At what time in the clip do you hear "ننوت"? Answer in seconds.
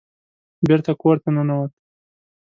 1.35-1.71